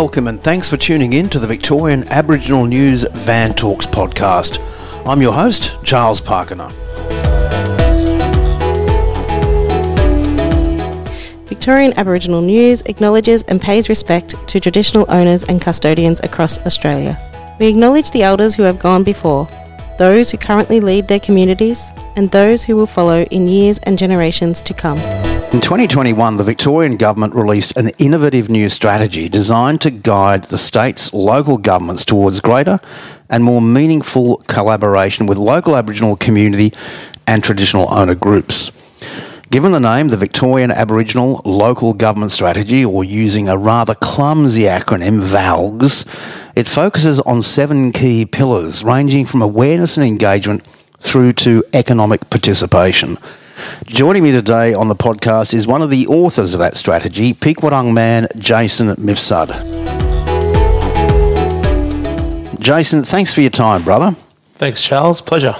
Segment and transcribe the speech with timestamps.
[0.00, 4.60] Welcome and thanks for tuning in to the Victorian Aboriginal News Van Talks podcast.
[5.04, 6.70] I'm your host, Charles Parkiner.
[11.48, 17.18] Victorian Aboriginal News acknowledges and pays respect to traditional owners and custodians across Australia.
[17.58, 19.48] We acknowledge the elders who have gone before,
[19.98, 24.62] those who currently lead their communities, and those who will follow in years and generations
[24.62, 25.27] to come.
[25.58, 31.12] In 2021, the Victorian Government released an innovative new strategy designed to guide the state's
[31.12, 32.78] local governments towards greater
[33.28, 36.72] and more meaningful collaboration with local Aboriginal community
[37.26, 38.70] and traditional owner groups.
[39.50, 45.20] Given the name, the Victorian Aboriginal Local Government Strategy, or using a rather clumsy acronym,
[45.20, 46.04] VALGS,
[46.54, 50.64] it focuses on seven key pillars ranging from awareness and engagement
[51.00, 53.16] through to economic participation.
[53.86, 57.58] Joining me today on the podcast is one of the authors of that strategy, Peek
[57.58, 59.48] Whurrong man Jason Mifsud.
[62.60, 64.10] Jason, thanks for your time, brother.
[64.56, 65.20] Thanks, Charles.
[65.20, 65.54] Pleasure.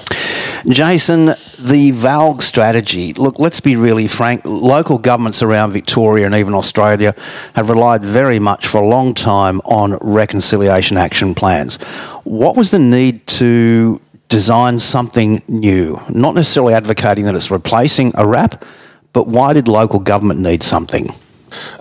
[0.69, 4.43] Jason, the VALG strategy, look, let's be really frank.
[4.45, 7.15] Local governments around Victoria and even Australia
[7.55, 11.77] have relied very much for a long time on reconciliation action plans.
[12.25, 15.99] What was the need to design something new?
[16.11, 18.65] Not necessarily advocating that it's replacing a RAP,
[19.13, 21.11] but why did local government need something?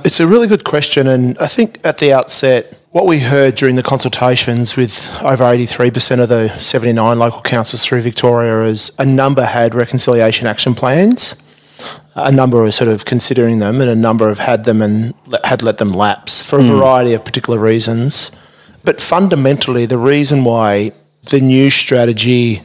[0.05, 3.75] It's a really good question, and I think at the outset, what we heard during
[3.75, 9.43] the consultations with over 83% of the 79 local councils through Victoria is a number
[9.45, 11.35] had reconciliation action plans.
[12.15, 15.61] A number were sort of considering them, and a number have had them and had
[15.61, 16.75] let them lapse for a mm.
[16.75, 18.31] variety of particular reasons.
[18.83, 20.93] But fundamentally, the reason why
[21.29, 22.61] the new strategy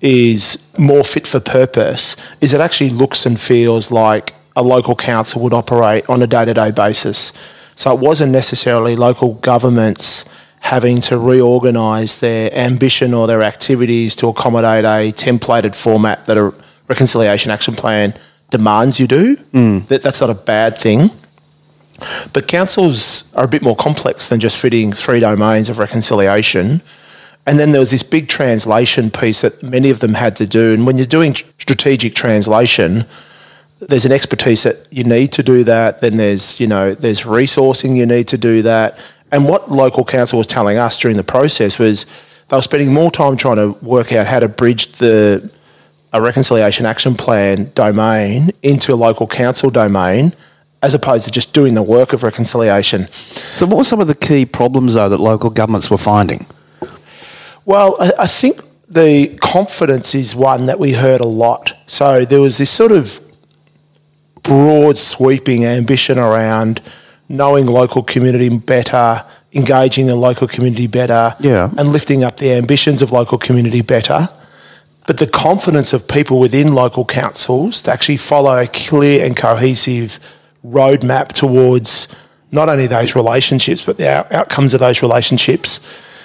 [0.00, 5.40] is more fit for purpose is it actually looks and feels like a local council
[5.42, 7.32] would operate on a day to day basis.
[7.76, 10.28] So it wasn't necessarily local governments
[10.60, 16.52] having to reorganise their ambition or their activities to accommodate a templated format that a
[16.88, 18.14] reconciliation action plan
[18.50, 19.36] demands you do.
[19.52, 19.86] Mm.
[19.88, 21.10] That, that's not a bad thing.
[22.32, 26.82] But councils are a bit more complex than just fitting three domains of reconciliation.
[27.46, 30.72] And then there was this big translation piece that many of them had to do.
[30.72, 33.04] And when you're doing strategic translation,
[33.80, 36.00] there's an expertise that you need to do that.
[36.00, 38.98] Then there's, you know, there's resourcing you need to do that.
[39.32, 42.06] And what local council was telling us during the process was
[42.48, 45.50] they were spending more time trying to work out how to bridge the
[46.12, 50.34] a reconciliation action plan domain into a local council domain
[50.82, 53.08] as opposed to just doing the work of reconciliation.
[53.54, 56.44] So what were some of the key problems though that local governments were finding?
[57.64, 61.72] Well, I, I think the confidence is one that we heard a lot.
[61.86, 63.20] So there was this sort of
[64.42, 66.80] broad, sweeping ambition around
[67.28, 71.70] knowing local community better, engaging the local community better, yeah.
[71.78, 74.28] and lifting up the ambitions of local community better.
[75.06, 80.18] But the confidence of people within local councils to actually follow a clear and cohesive
[80.64, 82.08] roadmap towards
[82.52, 85.80] not only those relationships, but the out- outcomes of those relationships.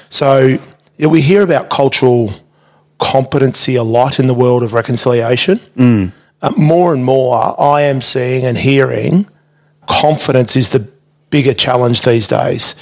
[0.09, 0.59] So
[0.97, 2.31] you know, we hear about cultural
[2.99, 5.57] competency a lot in the world of reconciliation.
[5.75, 9.27] Mm uh, more and more, I am seeing and hearing
[9.87, 10.87] confidence is the
[11.29, 12.75] bigger challenge these days.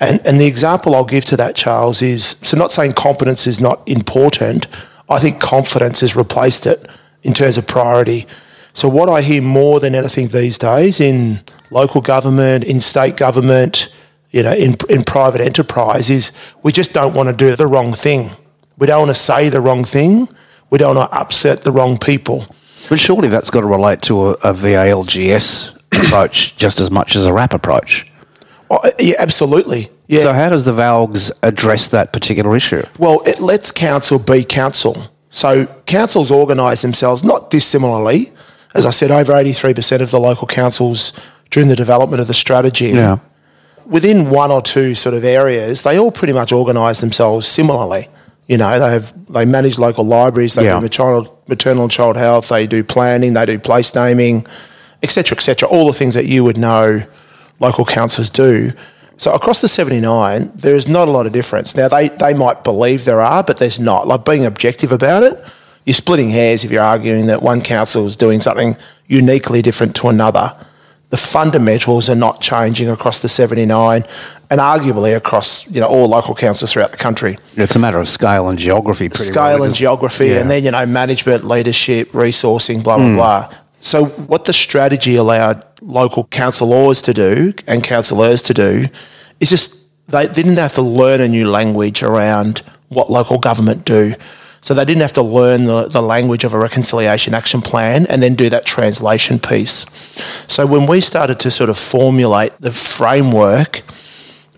[0.00, 3.60] And, and the example I'll give to that, Charles, is so not saying competence is
[3.60, 4.66] not important.
[5.08, 6.84] I think confidence has replaced it
[7.22, 8.26] in terms of priority.
[8.74, 11.40] So, what I hear more than anything these days in
[11.70, 13.94] local government, in state government,
[14.36, 16.30] you know, in, in private enterprise is
[16.62, 18.28] we just don't want to do the wrong thing.
[18.76, 20.28] We don't want to say the wrong thing.
[20.68, 22.44] We don't want to upset the wrong people.
[22.90, 27.24] But surely that's got to relate to a, a VALGS approach just as much as
[27.24, 28.12] a RAP approach.
[28.70, 29.88] Oh, yeah, absolutely.
[30.06, 30.20] Yeah.
[30.20, 32.82] So how does the VALGS address that particular issue?
[32.98, 35.10] Well, it lets council be council.
[35.30, 38.32] So councils organise themselves not dissimilarly.
[38.74, 41.14] As I said, over 83% of the local councils
[41.50, 42.88] during the development of the strategy.
[42.88, 43.20] Yeah.
[43.86, 48.08] Within one or two sort of areas, they all pretty much organise themselves similarly.
[48.48, 50.76] You know, they have they manage local libraries, they yeah.
[50.76, 54.46] do maternal, maternal and child health, they do planning, they do place naming,
[55.02, 55.68] etc., etc.
[55.68, 57.02] All the things that you would know
[57.58, 58.72] local councillors do.
[59.18, 61.74] So across the 79, there is not a lot of difference.
[61.74, 64.06] Now, they, they might believe there are, but there's not.
[64.06, 65.42] Like being objective about it,
[65.86, 70.08] you're splitting hairs if you're arguing that one council is doing something uniquely different to
[70.08, 70.54] another.
[71.10, 74.04] The fundamentals are not changing across the 79
[74.50, 77.38] and arguably across you know all local councils throughout the country.
[77.54, 79.08] It's a matter of scale and geography.
[79.10, 80.40] scale and geography, yeah.
[80.40, 83.16] and then you know management, leadership, resourcing, blah blah mm.
[83.16, 83.54] blah.
[83.80, 88.86] So what the strategy allowed local councillors to do and councillors to do
[89.40, 94.14] is just they didn't have to learn a new language around what local government do.
[94.60, 98.22] So they didn't have to learn the, the language of a reconciliation action plan and
[98.22, 99.86] then do that translation piece.
[100.48, 103.82] So when we started to sort of formulate the framework,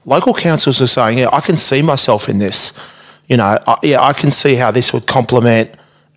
[0.05, 2.73] local councils are saying, yeah, I can see myself in this.
[3.29, 5.71] You know, I, yeah, I can see how this would complement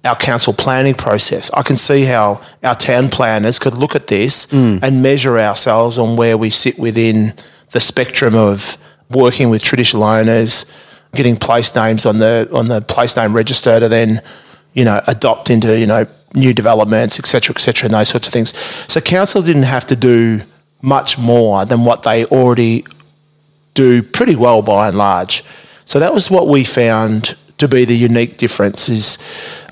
[0.03, 1.51] our council planning process.
[1.53, 4.79] I can see how our town planners could look at this mm.
[4.81, 7.33] and measure ourselves on where we sit within
[7.71, 8.77] the spectrum of
[9.09, 10.71] working with traditional owners,
[11.13, 14.21] getting place names on the on the place name register to then,
[14.73, 18.53] you know, adopt into you know new developments, etc., etc., and those sorts of things.
[18.87, 20.43] So council didn't have to do
[20.81, 22.85] much more than what they already
[23.73, 25.43] do pretty well by and large.
[25.85, 29.17] So that was what we found to be the unique difference is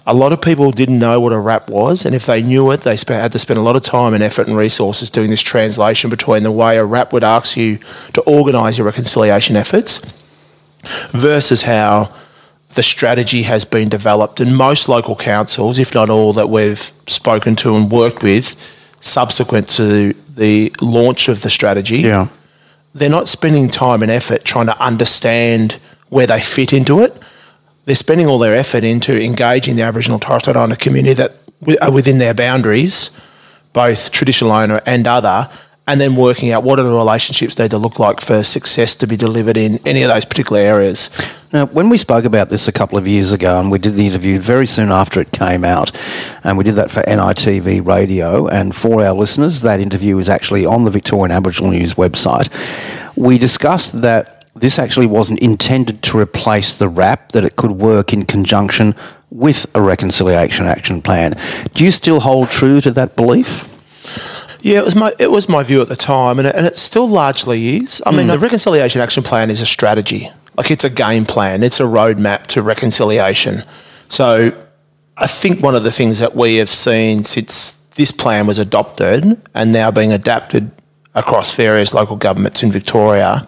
[0.06, 2.82] a lot of people didn't know what a RAP was, and if they knew it,
[2.82, 5.42] they spent, had to spend a lot of time and effort and resources doing this
[5.42, 7.78] translation between the way a RAP would ask you
[8.14, 10.19] to organise your reconciliation efforts
[11.12, 12.12] versus how
[12.76, 14.40] the strategy has been developed.
[14.40, 18.56] And most local councils, if not all that we've spoken to and worked with,
[19.02, 22.28] subsequent to the launch of the strategy, Yeah.
[22.94, 25.78] they're not spending time and effort trying to understand
[26.10, 27.16] where they fit into it.
[27.86, 31.34] They're spending all their effort into engaging the Aboriginal and Torres Strait Islander community that
[31.82, 33.10] are within their boundaries,
[33.74, 35.50] both traditional owner and other,
[35.90, 39.08] and then working out what are the relationships need to look like for success to
[39.08, 41.10] be delivered in any of those particular areas.
[41.52, 44.06] Now, when we spoke about this a couple of years ago, and we did the
[44.06, 45.92] interview very soon after it came out,
[46.44, 50.64] and we did that for NITV radio, and for our listeners, that interview is actually
[50.64, 52.50] on the Victorian Aboriginal News website.
[53.16, 58.14] We discussed that this actually wasn't intended to replace the RAP, that it could work
[58.14, 58.94] in conjunction
[59.32, 61.34] with a reconciliation action plan.
[61.74, 63.66] Do you still hold true to that belief?
[64.62, 66.78] Yeah, it was my it was my view at the time, and it, and it
[66.78, 68.02] still largely is.
[68.06, 68.32] I mean, hmm.
[68.32, 72.48] the reconciliation action plan is a strategy, like it's a game plan, it's a roadmap
[72.48, 73.64] to reconciliation.
[74.10, 74.52] So,
[75.18, 79.42] I think one of the things that we have seen since this plan was adopted
[79.54, 80.72] and now being adapted
[81.16, 83.48] across various local governments in Victoria,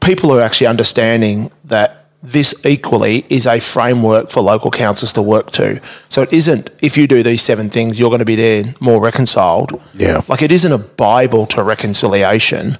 [0.00, 5.50] people are actually understanding that this equally is a framework for local councils to work
[5.52, 5.80] to.
[6.08, 9.00] So it isn't if you do these seven things, you're going to be there more
[9.00, 9.80] reconciled.
[9.94, 10.22] Yeah.
[10.28, 12.78] Like it isn't a Bible to reconciliation.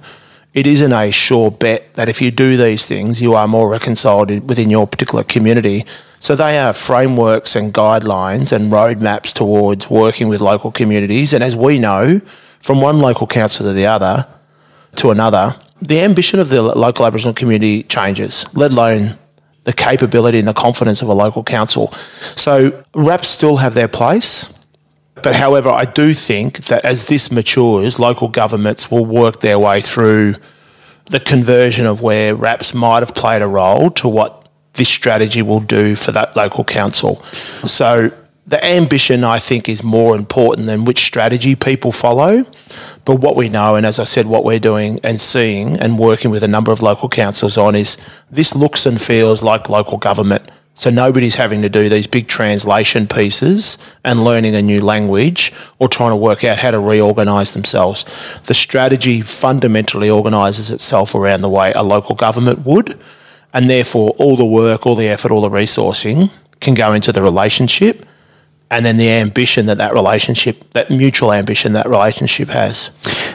[0.53, 4.29] It isn't a sure bet that if you do these things, you are more reconciled
[4.47, 5.85] within your particular community.
[6.19, 11.31] So they are frameworks and guidelines and roadmaps towards working with local communities.
[11.31, 12.21] And as we know,
[12.59, 14.27] from one local council to the other,
[14.95, 19.17] to another, the ambition of the local Aboriginal community changes, let alone
[19.67, 21.91] the capability and the confidence of a local council.
[22.37, 24.57] So RAPs still have their place.
[25.15, 29.81] But however, I do think that as this matures, local governments will work their way
[29.81, 30.35] through
[31.07, 35.59] the conversion of where RAPs might have played a role to what this strategy will
[35.59, 37.21] do for that local council.
[37.65, 38.11] So
[38.47, 42.45] the ambition, I think, is more important than which strategy people follow.
[43.03, 46.31] But what we know, and as I said, what we're doing and seeing and working
[46.31, 47.97] with a number of local councils on is
[48.31, 50.49] this looks and feels like local government.
[50.75, 55.89] So nobody's having to do these big translation pieces and learning a new language or
[55.89, 58.05] trying to work out how to reorganise themselves.
[58.43, 62.97] The strategy fundamentally organises itself around the way a local government would,
[63.53, 66.31] and therefore all the work, all the effort, all the resourcing
[66.61, 68.05] can go into the relationship
[68.69, 72.89] and then the ambition that that relationship, that mutual ambition that relationship has.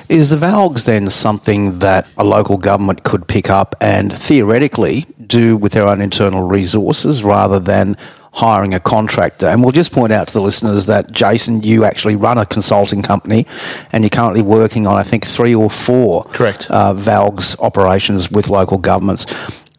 [0.09, 5.57] Is the VALGs then something that a local government could pick up and theoretically do
[5.57, 7.97] with their own internal resources rather than
[8.35, 9.47] hiring a contractor?
[9.47, 13.01] And we'll just point out to the listeners that, Jason, you actually run a consulting
[13.01, 13.47] company
[13.93, 16.67] and you're currently working on, I think, three or four Correct.
[16.69, 19.25] uh, VALGs operations with local governments.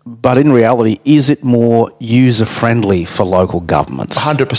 [0.06, 4.24] But in reality, is it more user friendly for local governments?
[4.24, 4.50] Hundred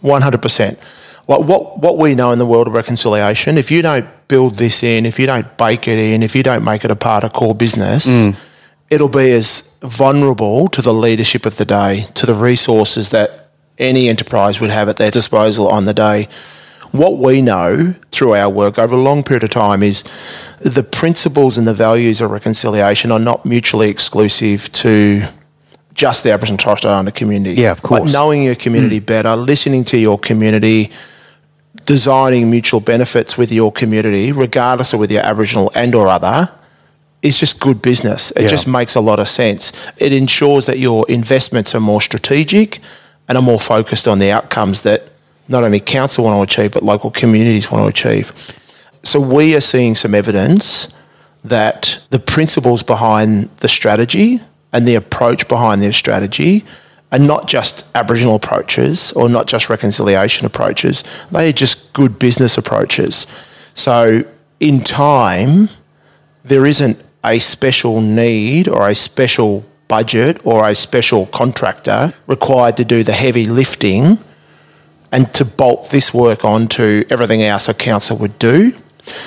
[0.00, 0.78] percent, one hundred percent.
[1.26, 4.82] Like what what we know in the world of reconciliation, if you don't build this
[4.82, 7.32] in, if you don't bake it in, if you don't make it a part of
[7.32, 8.34] core business, mm.
[8.90, 14.08] it'll be as vulnerable to the leadership of the day, to the resources that any
[14.08, 16.28] enterprise would have at their disposal on the day.
[16.90, 20.04] What we know through our work over a long period of time is
[20.60, 25.28] the principles and the values of reconciliation are not mutually exclusive to
[25.98, 27.60] just the Aboriginal and Torres Strait Islander community.
[27.60, 28.04] Yeah, of course.
[28.04, 29.06] Like knowing your community mm.
[29.06, 30.90] better, listening to your community,
[31.84, 36.50] designing mutual benefits with your community, regardless of whether you're Aboriginal and or other,
[37.20, 38.30] is just good business.
[38.36, 38.48] It Yeah.
[38.48, 39.72] just makes a lot of sense.
[39.96, 42.78] It ensures that your investments are more strategic
[43.28, 45.08] and are more focused on the outcomes that
[45.48, 48.32] not only council want to achieve, but local communities want to achieve.
[49.02, 50.88] So we are seeing some evidence
[51.42, 54.40] that the principles behind the strategy
[54.72, 56.64] and the approach behind their strategy
[57.10, 62.58] are not just Aboriginal approaches or not just reconciliation approaches, they are just good business
[62.58, 63.26] approaches.
[63.74, 64.24] So,
[64.60, 65.70] in time,
[66.44, 72.84] there isn't a special need or a special budget or a special contractor required to
[72.84, 74.18] do the heavy lifting
[75.10, 78.72] and to bolt this work onto everything else a council would do.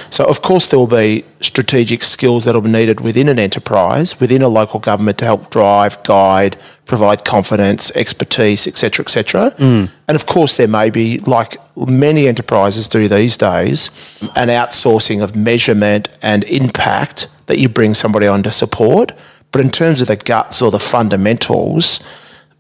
[0.10, 4.20] So, of course, there will be strategic skills that will be needed within an enterprise,
[4.20, 9.52] within a local government to help drive, guide, provide confidence, expertise, etc., etc.
[9.58, 9.90] Mm.
[10.08, 13.92] And of course, there may be, like many enterprises do these days,
[14.36, 19.14] an outsourcing of measurement and impact that you bring somebody on to support.
[19.52, 22.04] But in terms of the guts or the fundamentals,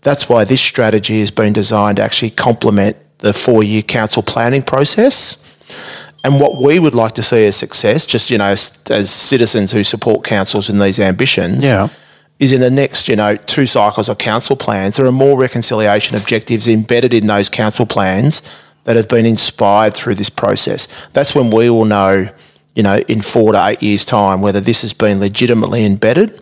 [0.01, 4.62] that's why this strategy has been designed to actually complement the four year council planning
[4.62, 5.38] process.
[6.24, 9.72] And what we would like to see as success, just you know, as, as citizens
[9.72, 11.88] who support councils in these ambitions, Yeah.
[12.40, 16.16] is in the next you know two cycles of council plans, there are more reconciliation
[16.18, 18.42] objectives embedded in those council plans
[18.84, 20.88] that have been inspired through this process.
[21.13, 22.30] That's when we will know,
[22.75, 26.40] you know, in four to eight years' time whether this has been legitimately embedded.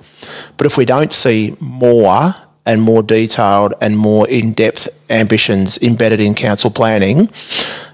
[0.58, 6.34] But if we don't see more and more detailed and more in-depth ambitions embedded in
[6.36, 7.30] council planning,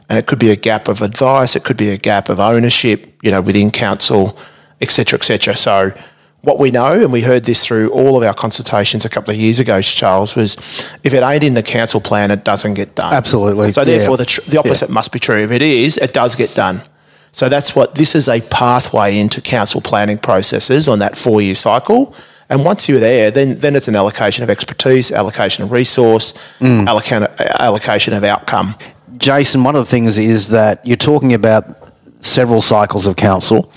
[0.09, 3.11] and it could be a gap of advice, it could be a gap of ownership,
[3.21, 4.37] you know, within council,
[4.81, 5.55] etc., etc.
[5.55, 5.93] So
[6.41, 9.37] what we know, and we heard this through all of our consultations a couple of
[9.39, 10.55] years ago, Charles, was
[11.03, 13.13] if it ain't in the council plan, it doesn't get done.
[13.13, 13.97] Absolutely, So yeah.
[13.97, 15.43] therefore, the, tr- the opposite must be true.
[15.43, 16.83] If it is, it does get done.
[17.31, 21.55] So that's what this is a pathway into council planning processes on that four year
[21.55, 22.15] cycle.
[22.47, 26.87] And once you're there, then, then it's an allocation of expertise, allocation of resource, Mm.
[26.87, 27.27] allocation,
[27.59, 28.75] allocation of outcome.
[29.17, 31.85] Jason, one of the things is that you're talking about
[32.25, 33.71] several cycles of council.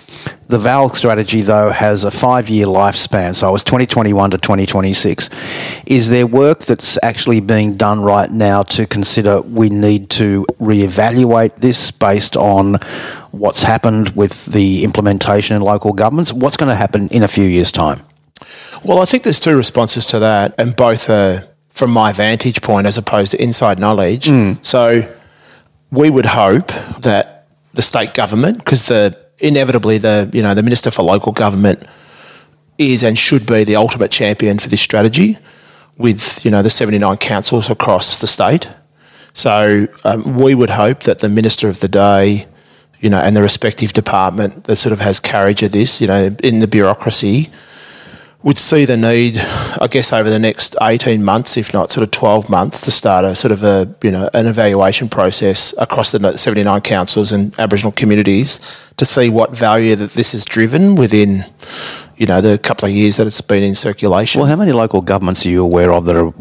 [0.48, 5.28] The VAL strategy, though, has a five year lifespan, so it's 2021 to 2026.
[5.86, 11.56] Is there work that's actually being done right now to consider we need to reevaluate
[11.56, 12.76] this based on
[13.30, 16.32] what's happened with the implementation in local governments?
[16.32, 18.00] What's going to happen in a few years' time?
[18.84, 22.86] Well, I think there's two responses to that, and both are from my vantage point
[22.86, 24.26] as opposed to inside knowledge.
[24.26, 24.54] Hmm.
[24.62, 25.14] So
[25.90, 26.68] we would hope
[27.00, 31.84] that the state government, because the inevitably the you know the minister for local government
[32.76, 35.36] is and should be the ultimate champion for this strategy,
[35.96, 38.68] with you know the 79 councils across the state.
[39.34, 42.46] So um, we would hope that the minister of the day,
[42.98, 46.36] you know, and the respective department that sort of has carriage of this, you know,
[46.42, 47.48] in the bureaucracy,
[48.42, 49.38] would see the need,
[49.80, 53.24] I guess, over the next 18 months, if not sort of 12 months, to start
[53.24, 57.92] a sort of a, you know, an evaluation process across the 79 councils and Aboriginal
[57.92, 58.60] communities
[58.96, 61.44] to see what value that this has driven within,
[62.16, 64.40] you know, the couple of years that it's been in circulation.
[64.40, 66.32] Well, how many local governments are you aware of that are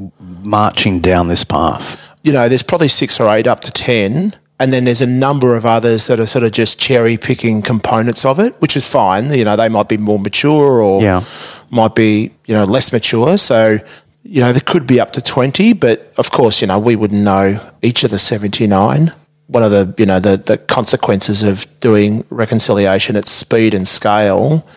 [0.43, 2.01] marching down this path?
[2.23, 4.35] you know, there's probably six or eight up to 10.
[4.59, 8.25] And then there's a number of others that are sort of just cherry picking components
[8.25, 9.31] of it, which is fine.
[9.31, 11.23] You know, they might be more mature or Yeah.
[11.69, 13.37] Might be, you know, less mature.
[13.37, 13.79] So,
[14.23, 17.23] you know, there could be up to 20, but of course, you know, we wouldn't
[17.23, 19.13] know each of the 79.
[19.47, 24.67] One of the, you know, the, the consequences of doing reconciliation at speed and scale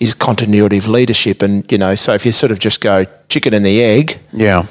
[0.00, 1.42] is continuity of leadership.
[1.42, 4.64] And, you know, so if you sort of just go chicken and the egg, Yeah.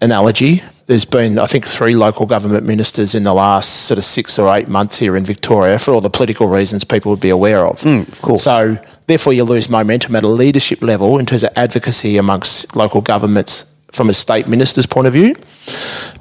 [0.00, 0.62] analogy.
[0.86, 4.52] There's been, I think, three local government ministers in the last sort of six or
[4.54, 7.80] eight months here in Victoria for all the political reasons people would be aware of.
[7.80, 8.42] Mm, of course.
[8.42, 13.00] So, therefore, you lose momentum at a leadership level in terms of advocacy amongst local
[13.00, 15.36] governments from a state minister's point of view.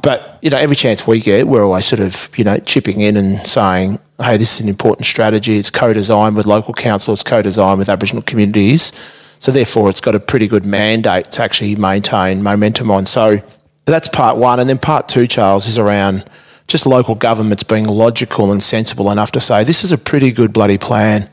[0.03, 3.17] But, you know, every chance we get, we're always sort of, you know, chipping in
[3.17, 5.57] and saying, hey, this is an important strategy.
[5.57, 8.91] It's co designed with local council, it's co designed with Aboriginal communities.
[9.39, 13.07] So, therefore, it's got a pretty good mandate to actually maintain momentum on.
[13.07, 13.41] So,
[13.85, 14.59] that's part one.
[14.59, 16.25] And then part two, Charles, is around
[16.67, 20.53] just local governments being logical and sensible enough to say, this is a pretty good
[20.53, 21.29] bloody plan.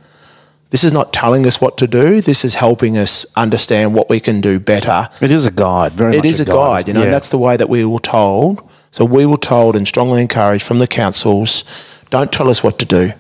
[0.71, 2.21] This is not telling us what to do.
[2.21, 5.09] This is helping us understand what we can do better.
[5.23, 5.93] It is a guide.
[5.93, 7.07] Very It is a guide, you know, Yeah.
[7.07, 8.61] and that's the way that we were told.
[8.91, 11.65] So we were told and strongly encouraged from the councils,
[12.11, 13.13] don't tell us what to do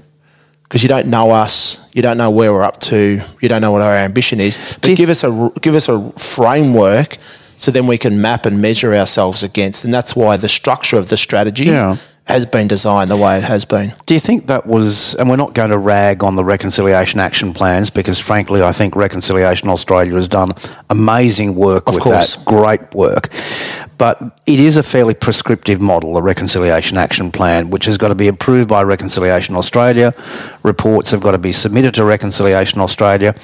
[0.64, 3.72] because you don't know us, you don't know where we're up to, you don't know
[3.72, 4.58] what our ambition is.
[4.82, 7.16] But give us a give us a framework
[7.58, 11.08] so then we can map and measure ourselves against, and that's why the structure of
[11.08, 11.96] the strategy Yeah.
[12.24, 13.92] has been designed the way it has been.
[14.06, 17.54] Do you think that was, and we're not going to rag on the reconciliation action
[17.54, 20.52] plans because, frankly, I think Reconciliation Australia has done
[20.90, 22.36] amazing work Of with course.
[22.36, 23.28] that, great work.
[23.96, 28.14] But it is a fairly prescriptive model, the Reconciliation Action Plan, which has got to
[28.14, 30.12] be approved by Reconciliation Australia.
[30.62, 33.34] Reports have got to be submitted to Reconciliation Australia.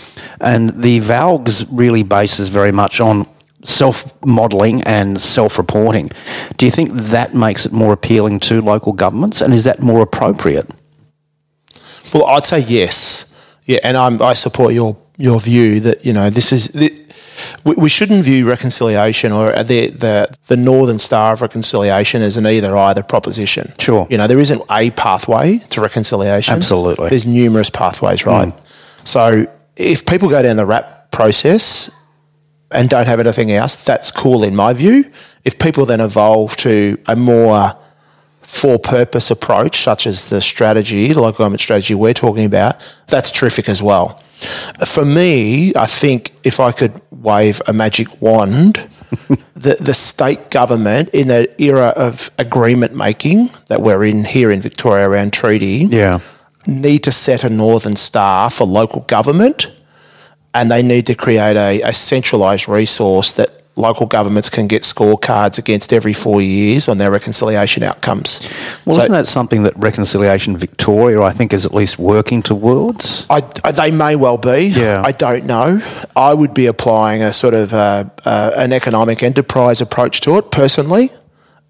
[0.40, 3.26] And the VALGS really bases very much on
[3.64, 6.10] self modelling and self reporting.
[6.56, 10.02] Do you think that makes it more appealing to local governments and is that more
[10.02, 10.70] appropriate?
[12.12, 13.34] Well, I'd say yes.
[13.64, 16.90] Yeah, and I'm, I support your your view that you know this is the,
[17.64, 22.36] we, we shouldn't view reconciliation or uh, the, the the northern star of reconciliation as
[22.36, 23.72] an either either proposition.
[23.78, 24.06] Sure.
[24.10, 26.54] you know there isn't a pathway to reconciliation.
[26.54, 27.08] Absolutely.
[27.08, 28.52] there's numerous pathways, right?
[28.52, 28.66] Hmm.
[29.04, 31.90] So if people go down the RAP process
[32.74, 35.10] and don't have anything else, that's cool in my view.
[35.44, 37.76] If people then evolve to a more
[38.42, 42.76] for purpose approach, such as the strategy, the local government strategy we're talking about,
[43.08, 44.22] that's terrific as well.
[44.86, 48.74] For me, I think if I could wave a magic wand,
[49.54, 54.60] the, the state government in the era of agreement making that we're in here in
[54.60, 56.18] Victoria around treaty Yeah.
[56.66, 59.70] need to set a northern star for local government
[60.54, 65.58] and they need to create a, a centralised resource that local governments can get scorecards
[65.58, 68.38] against every four years on their reconciliation outcomes.
[68.86, 73.26] Well, So- isn't that something that Reconciliation Victoria, I think, is at least working towards?
[73.28, 73.40] I,
[73.72, 74.66] they may well be.
[74.68, 75.02] Yeah.
[75.04, 75.80] I don't know.
[76.14, 80.52] I would be applying a sort of uh, uh, an economic enterprise approach to it
[80.52, 81.10] personally.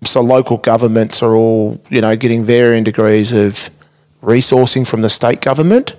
[0.05, 3.71] So local governments are all you know getting varying degrees of
[4.23, 5.97] resourcing from the state government.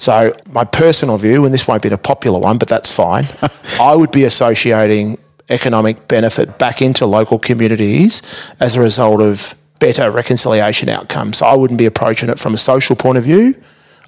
[0.00, 3.24] So my personal view, and this won't be the popular one, but that's fine.
[3.80, 5.18] I would be associating
[5.50, 8.22] economic benefit back into local communities
[8.60, 11.42] as a result of better reconciliation outcomes.
[11.42, 13.54] I wouldn't be approaching it from a social point of view.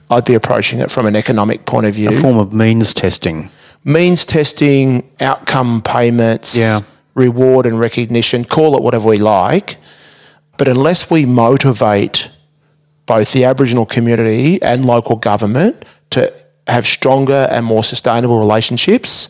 [0.08, 2.08] I'd be approaching it from an economic point of view.
[2.08, 3.50] A form of means testing.
[3.84, 6.80] Means testing, outcome payments, Yeah.
[7.14, 9.76] reward and recognition, call it whatever we like.
[10.56, 12.30] But unless we motivate
[13.06, 16.32] both the Aboriginal community and local government to
[16.66, 19.28] have stronger and more sustainable relationships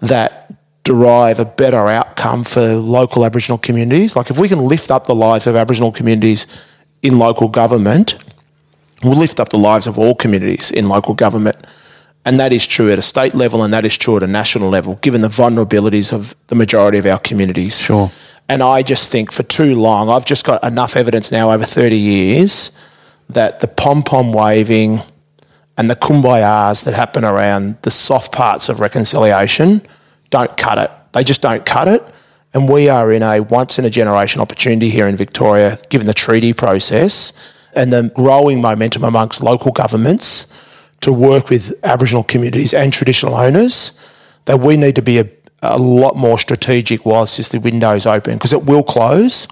[0.00, 0.52] that
[0.84, 4.14] derive a better outcome for local Aboriginal communities.
[4.16, 6.46] Like if we can lift up the lives of Aboriginal communities
[7.02, 8.16] in local government,
[9.02, 11.56] we'll lift up the lives of all communities in local government.
[12.24, 14.68] And that is true at a state level and that is true at a national
[14.68, 17.80] level, given the vulnerabilities of the majority of our communities.
[17.80, 18.10] Sure.
[18.48, 21.96] And I just think for too long, I've just got enough evidence now over 30
[21.96, 22.70] years
[23.28, 25.00] that the pom pom waving
[25.76, 29.82] and the kumbayas that happen around the soft parts of reconciliation
[30.30, 30.90] don't cut it.
[31.12, 32.02] They just don't cut it.
[32.54, 36.14] And we are in a once in a generation opportunity here in Victoria, given the
[36.14, 37.32] treaty process
[37.74, 40.52] and the growing momentum amongst local governments
[41.00, 43.98] to work with Aboriginal communities and traditional owners,
[44.46, 45.28] that we need to be a,
[45.70, 49.48] a lot more strategic whilst just the window's open because it will close.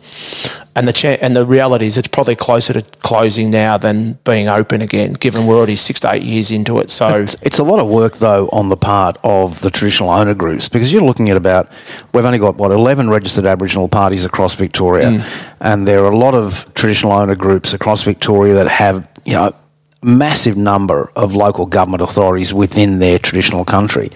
[0.77, 4.49] And the cha- and the reality is it's probably closer to closing now than being
[4.49, 6.91] open again, given we're already six to eight years into it.
[6.91, 10.35] So It's, it's a lot of work, though, on the part of the traditional owner
[10.35, 11.71] groups because you're looking at about,
[12.13, 15.11] we've only got, what, 11 registered Aboriginal parties across Victoria.
[15.11, 15.55] Mm.
[15.61, 19.55] And there are a lot of traditional owner groups across Victoria that have, you know,
[20.03, 24.11] massive number of local government authorities within their traditional country.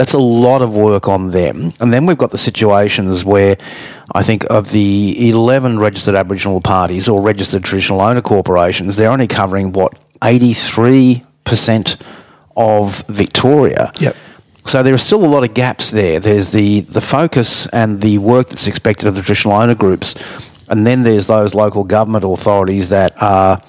[0.00, 1.72] That's a lot of work on them.
[1.78, 3.58] And then we've got the situations where
[4.14, 9.26] I think of the 11 registered Aboriginal parties or registered traditional owner corporations, they're only
[9.26, 12.02] covering what, 83%
[12.56, 13.92] of Victoria.
[14.00, 14.16] Yep.
[14.64, 16.18] So there are still a lot of gaps there.
[16.18, 20.14] There's the, the focus and the work that's expected of the traditional owner groups.
[20.70, 23.60] And then there's those local government authorities that are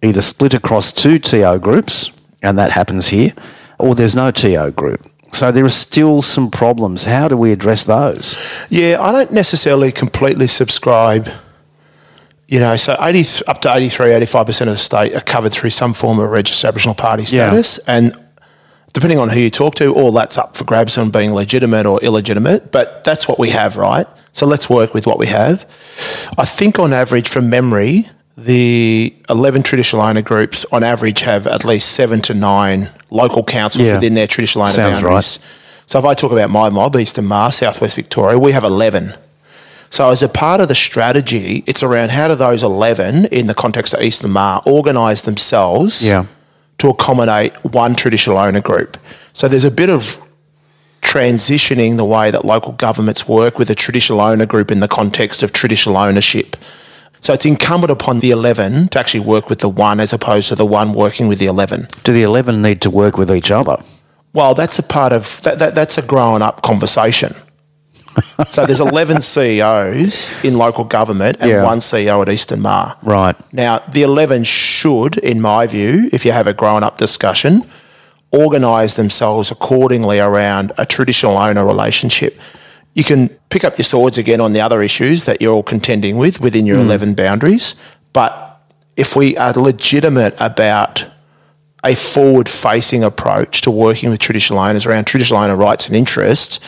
[0.00, 3.32] either split across two TO groups, and that happens here,
[3.80, 5.08] or there's no TO group.
[5.32, 7.04] So there are still some problems.
[7.04, 8.36] How do we address those?
[8.68, 11.28] Yeah, I don't necessarily completely subscribe.
[12.48, 15.94] You know, so 80, up to 83, 85% of the state are covered through some
[15.94, 17.48] form of registered Aboriginal party Yeah.
[17.48, 17.78] status.
[17.86, 18.14] And
[18.92, 21.98] depending on who you talk to, all that's up for grabs on being legitimate or
[22.02, 22.70] illegitimate.
[22.70, 24.06] But that's what we have, right?
[24.34, 25.64] So let's work with what we have.
[26.36, 31.64] I think on average, from memory, the 11 traditional owner groups on average have at
[31.64, 33.94] least seven to nine local councils Yeah.
[33.94, 35.38] within their traditional owner Sounds boundaries.
[35.86, 39.14] So if I talk about my mob, Eastern Maar, Southwest Victoria, we have 11.
[39.90, 43.54] So as a part of the strategy, it's around how do those 11 in the
[43.54, 46.24] context of Eastern Maar organise themselves Yeah.
[46.78, 48.96] to accommodate one traditional owner group.
[49.34, 50.16] So there's a bit of
[51.02, 55.42] transitioning the way that local governments work with a traditional owner group in the context
[55.42, 56.56] of traditional ownership.
[57.22, 60.56] So it's incumbent upon the 11 to actually work with the one as opposed to
[60.56, 61.86] the one working with the 11.
[62.02, 63.76] Do the 11 need to work with each other?
[64.32, 67.34] Well, that's a part of that, that that's a grown up conversation.
[68.48, 71.62] so there's 11 CEOs in local government and Yeah.
[71.64, 72.96] one CEO at Eastern Maar.
[73.04, 73.36] Right.
[73.52, 77.62] Now, the 11 should, in my view, if you have a grown up discussion,
[78.32, 82.38] organise themselves accordingly around a traditional owner relationship.
[82.94, 86.16] You can pick up your swords again on the other issues that you're all contending
[86.16, 86.86] with within your hmm.
[86.86, 87.74] 11 boundaries.
[88.12, 88.60] But
[88.96, 91.06] if we are legitimate about
[91.84, 96.60] a forward facing approach to working with traditional owners around traditional owner rights and interests,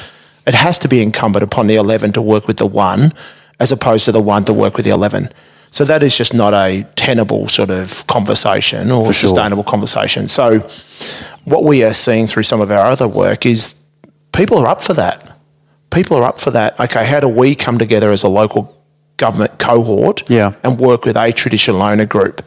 [0.46, 3.12] it has to be incumbent upon the 11 to work with the one
[3.60, 5.28] as opposed to the one to work with the 11.
[5.70, 9.28] So that is just not a tenable sort of conversation or sure.
[9.28, 10.28] sustainable conversation.
[10.28, 10.60] So
[11.44, 13.74] what we are seeing through some of our other work is
[14.32, 15.23] people are up for that.
[15.94, 16.78] People are up for that.
[16.80, 18.74] Okay, how do we come together as a local
[19.16, 20.52] government cohort Yeah.
[20.64, 22.42] and work with a traditional owner group?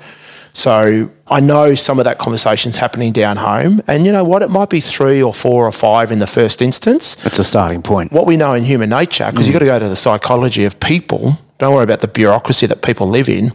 [0.53, 4.41] So I know some of that conversation's happening down home, and you know what?
[4.41, 7.13] It might be three or four or five in the first instance.
[7.23, 8.11] That's a starting point.
[8.11, 10.79] What we know in human nature, because you've got to go to the psychology of
[10.79, 11.37] people.
[11.59, 13.51] Don't worry about the bureaucracy that people live in.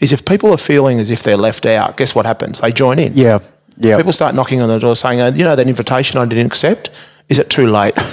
[0.00, 2.60] Is if people are feeling as if they're left out, guess what happens?
[2.60, 3.12] They join in.
[3.14, 3.38] Yeah.
[3.78, 3.96] Yeah.
[3.98, 6.88] People start knocking on the door saying, "Uh, you know, that invitation I didn't accept,
[7.28, 7.94] is it too late?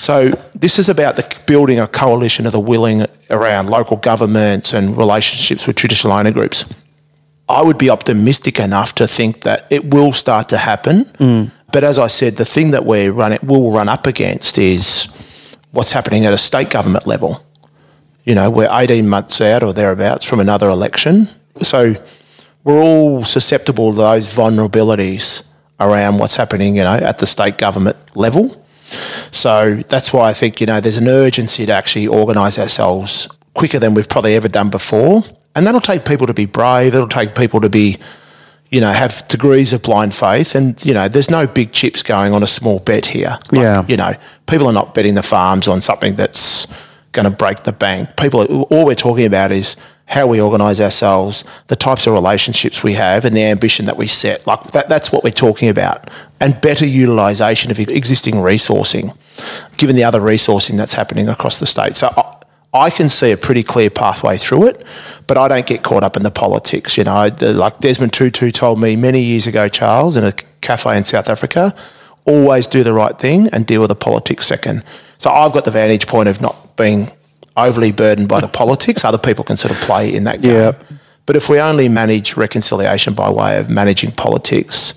[0.00, 4.96] so this is about the building a coalition of the willing around local governments and
[4.96, 6.64] relationships with traditional owner groups.
[7.50, 11.04] I would be optimistic enough to think that it will start to happen.
[11.20, 11.52] Mm.
[11.70, 15.14] But as I said, the thing that we run will run up against is
[15.72, 17.44] what's happening at a state government level.
[18.24, 21.28] You know, we're 18 months out or thereabouts from another election.
[21.62, 21.94] So
[22.64, 25.46] we're all susceptible to those vulnerabilities
[25.78, 28.56] around what's happening, you know, at the state government level.
[29.30, 33.78] So that's why I think, you know, there's an urgency to actually organise ourselves quicker
[33.78, 35.22] than we've probably ever done before.
[35.54, 36.94] And that'll take people to be brave.
[36.94, 37.98] It'll take people to be,
[38.70, 40.54] you know, have degrees of blind faith.
[40.54, 43.36] And, you know, there's no big chips going on a small bet here.
[43.50, 43.84] Like, Yeah.
[43.88, 44.14] You know,
[44.46, 46.66] people are not betting the farms on something that's
[47.12, 48.16] going to break the bank.
[48.16, 49.76] People, all we're talking about is
[50.10, 54.06] how we organise ourselves, the types of relationships we have, and the ambition that we
[54.06, 54.46] set.
[54.46, 59.16] Like that, that's what we're talking about, and better utilisation of existing resourcing,
[59.76, 61.96] given the other resourcing that's happening across the state.
[61.96, 62.12] So.
[62.16, 62.36] I,
[62.72, 64.84] I can see a pretty clear pathway through it,
[65.26, 66.96] but I don't get caught up in the politics.
[66.96, 70.96] You know, the, like Desmond Tutu told me many years ago, Charles, in a cafe
[70.96, 71.74] in South Africa,
[72.26, 74.84] always do the right thing and deal with the politics second.
[75.18, 77.10] So I've got the vantage point of not being
[77.56, 79.04] overly burdened by the politics.
[79.04, 80.52] Other people can sort of play in that game.
[80.54, 80.72] Yeah.
[81.26, 84.94] But if we only manage reconciliation by way of managing politics,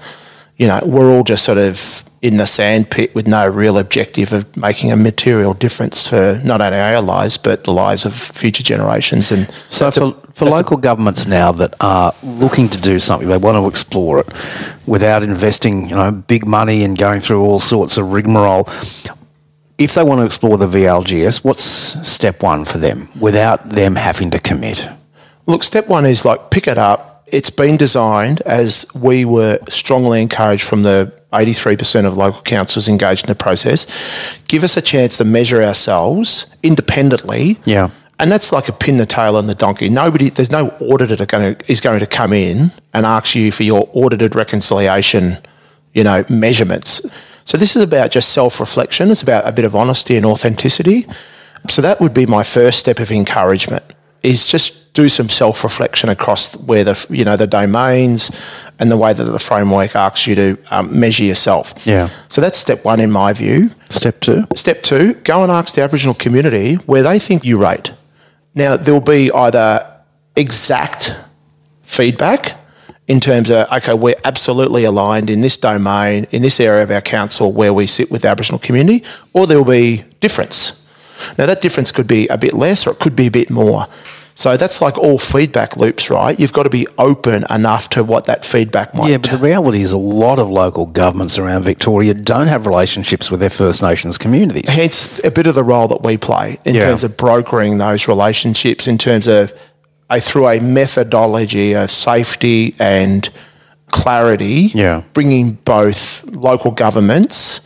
[0.57, 4.55] you know, we're all just sort of in the sandpit with no real objective of
[4.55, 9.29] making a material difference for not only our lives but the lives of future generations.
[9.31, 12.77] And So that's a- for, for that's a- local governments now that are looking to
[12.79, 14.27] do something, they want to explore it
[14.87, 18.69] without investing, you know, big money and going through all sorts of rigmarole.
[19.77, 21.63] If they want to explore the VLGS, what's
[22.07, 24.87] step one for them without them having to commit?
[25.45, 27.27] Look, step one is like pick it up.
[27.27, 33.25] It's been designed as we were strongly encouraged from the 83% of local councils engaged
[33.25, 33.87] in the process.
[34.47, 37.57] Give us a chance to measure ourselves independently.
[37.65, 37.89] Yeah.
[38.19, 39.89] And that's like a pin the tail on the donkey.
[39.89, 43.51] Nobody, there's no auditor that going to, is going to come in and ask you
[43.51, 45.37] for your audited reconciliation,
[45.93, 47.01] you know, measurements.
[47.45, 49.11] So this is about just self-reflection.
[49.11, 51.05] It's about a bit of honesty and authenticity.
[51.69, 53.83] So that would be my first step of encouragement
[54.21, 58.31] is just do some self-reflection across where the, you know, the domains
[58.79, 61.73] and the way that the framework asks you to um, measure yourself.
[61.85, 62.09] Yeah.
[62.29, 63.71] So that's step one in my view.
[63.89, 64.43] Step two?
[64.55, 67.91] Step two, go and ask the Aboriginal community where they think you rate.
[68.55, 69.85] Now, there will be either
[70.35, 71.15] exact
[71.81, 72.57] feedback
[73.07, 77.01] in terms of, okay, we're absolutely aligned in this domain, in this area of our
[77.01, 80.87] council where we sit with the Aboriginal community, or there will be difference.
[81.37, 83.87] Now, that difference could be a bit less or it could be a bit more.
[84.35, 86.37] So that's like all feedback loops, right?
[86.39, 89.81] You've got to be open enough to what that feedback might Yeah, but the reality
[89.81, 94.17] is a lot of local governments around Victoria don't have relationships with their First Nations
[94.17, 94.69] communities.
[94.71, 96.85] hence a bit of the role that we play in Yeah.
[96.85, 99.53] terms of brokering those relationships in terms of
[100.15, 103.29] a, through a methodology of safety and
[103.87, 105.03] clarity Yeah.
[105.13, 107.61] bringing both local governments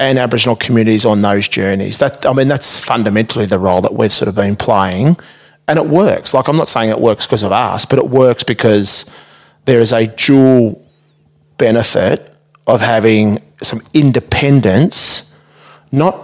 [0.00, 1.98] and aboriginal communities on those journeys.
[1.98, 5.16] That i mean that's fundamentally the role that we've sort of been playing.
[5.66, 6.32] And it works.
[6.34, 9.04] Like i'm not saying it works because of us but it works because
[9.66, 10.84] there is a dual
[11.58, 12.34] benefit
[12.66, 15.38] of having some independence
[15.90, 16.14] not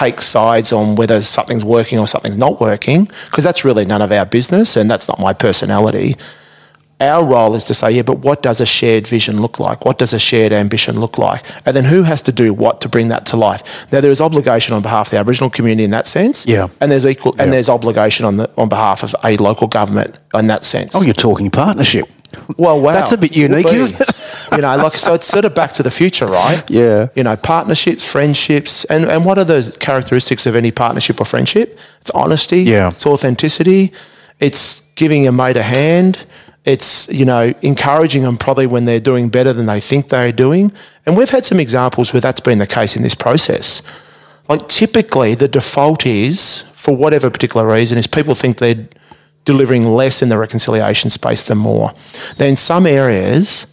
[0.00, 4.10] take sides on whether something's working or something's not working, because that's really none of
[4.18, 6.16] our business and that's not my personality.
[7.00, 9.86] Our role is to say, yeah, but what does a shared vision look like?
[9.86, 11.42] What does a shared ambition look like?
[11.64, 13.62] And then who has to do what to bring that to life?
[13.90, 16.46] Now there is obligation on behalf of the Aboriginal community in that sense.
[16.46, 16.68] Yeah.
[16.80, 17.44] And there's equal Yeah.
[17.44, 20.90] and there's obligation on the on behalf of a local government in that sense.
[20.94, 22.06] Oh, you're talking partnership.
[22.58, 22.92] Well, wow.
[22.92, 24.09] That's a bit unique, isn't it?
[24.52, 26.62] You know, like, so it's sort of back to the future, right?
[26.68, 27.08] Yeah.
[27.14, 28.84] You know, partnerships, friendships.
[28.86, 31.78] And, and what are the characteristics of any partnership or friendship?
[32.00, 32.62] It's honesty.
[32.62, 32.88] Yeah.
[32.88, 33.92] It's authenticity.
[34.38, 36.24] It's giving a mate a hand.
[36.64, 40.72] It's, you know, encouraging them probably when they're doing better than they think they're doing.
[41.06, 43.82] And we've had some examples where that's been the case in this process.
[44.48, 48.88] Like typically the default is, for whatever particular reason, is people think they're
[49.44, 51.92] delivering less in the reconciliation space than more.
[52.36, 53.69] Then in some areas,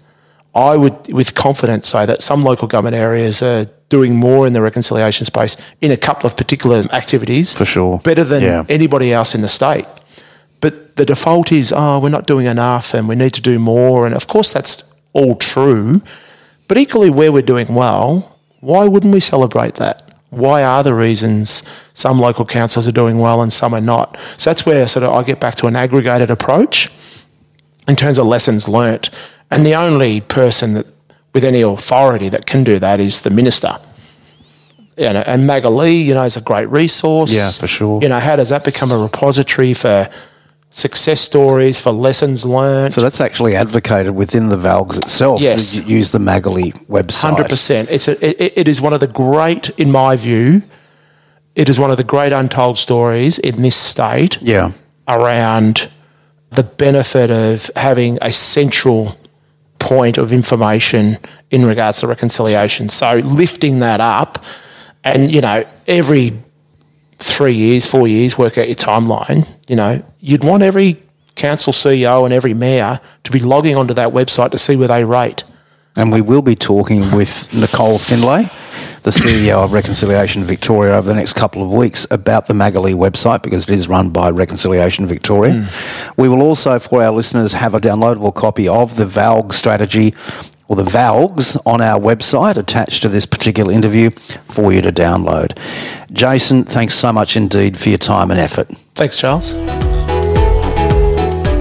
[0.58, 4.62] I would, with confidence, say that some local government areas are doing more in the
[4.62, 7.54] reconciliation space in a couple of particular activities.
[7.54, 8.00] For sure.
[8.04, 8.64] Better than Yeah.
[8.68, 9.86] anybody else in the state.
[10.60, 14.06] But the default is, oh, we're not doing enough and we need to do more.
[14.08, 16.02] And of course, that's all true.
[16.68, 20.02] But equally, where we're doing well, why wouldn't we celebrate that?
[20.32, 24.18] Why are the reasons some local councils are doing well and some are not?
[24.38, 26.90] So that's where sort of I get back to an aggregated approach
[27.88, 29.10] in terms of lessons learnt.
[29.50, 30.88] And the only person that
[31.34, 33.78] with any authority that can do that is the minister.
[34.98, 37.32] You know, and Maggolee, you know, is a great resource.
[37.32, 38.02] Yeah, for sure.
[38.02, 40.10] You know, how does that become a repository for
[40.72, 42.96] success stories, for lessons learned?
[42.96, 45.40] So that's actually advocated within the Valgs itself.
[45.40, 45.88] Yes.
[45.88, 47.22] Use the Maggolee website.
[47.22, 47.90] Hundred percent.
[47.92, 50.64] It's a, it, it is one of the great, in my view,
[51.56, 54.72] it is one of the great untold stories in this state Yeah.
[55.08, 55.90] around
[56.52, 59.16] the benefit of having a central
[59.80, 61.18] point of information
[61.52, 62.90] in regards to reconciliation.
[62.90, 64.44] So lifting that up,
[65.04, 66.32] and you know, every
[67.20, 69.48] three years, four years, work out your timeline.
[69.68, 70.98] You know, you'd want every
[71.36, 75.04] council CEO and every mayor to be logging onto that website to see where they
[75.04, 75.44] rate.
[75.96, 78.46] And we will be talking with Nicole Finlay,
[79.08, 83.42] the CEO of Reconciliation Victoria, over the next couple of weeks about the Maggolee website
[83.42, 85.54] because it is run by Reconciliation Victoria.
[85.54, 86.22] Hmm.
[86.22, 90.14] We will also, for our listeners, have a downloadable copy of the VALG strategy
[90.68, 95.58] or the VALGs on our website attached to this particular interview for you to download.
[96.12, 98.68] Jason, thanks so much indeed for your time and effort.
[98.94, 99.54] Thanks, Charles.